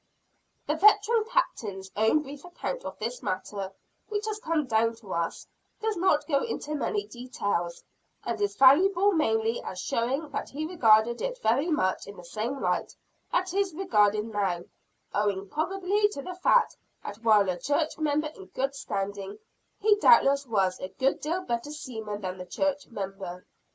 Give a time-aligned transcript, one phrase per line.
[0.65, 3.71] The veteran Captain's own brief account of this matter,
[4.09, 5.45] which has come down to us,
[5.79, 7.83] does not go into many details,
[8.25, 12.59] and is valuable mainly as showing that he regarded it very much in the same
[12.59, 12.95] light
[13.31, 14.63] that it is regarded now
[15.13, 19.37] owing probably to the fact that while a church member in good standing,
[19.77, 23.45] he doubtless was a good deal better seaman than church member.